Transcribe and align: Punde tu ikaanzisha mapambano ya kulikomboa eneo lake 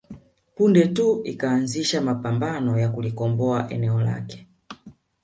Punde 0.55 0.87
tu 0.87 1.21
ikaanzisha 1.23 2.01
mapambano 2.01 2.79
ya 2.79 2.89
kulikomboa 2.89 3.69
eneo 3.69 4.01
lake 4.01 4.47